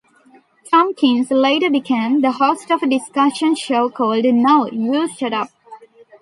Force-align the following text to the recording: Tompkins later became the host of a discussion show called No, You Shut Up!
Tompkins 0.71 1.29
later 1.29 1.69
became 1.69 2.21
the 2.21 2.31
host 2.31 2.71
of 2.71 2.81
a 2.81 2.89
discussion 2.89 3.53
show 3.53 3.87
called 3.87 4.25
No, 4.25 4.65
You 4.67 5.07
Shut 5.07 5.31
Up! 5.31 5.49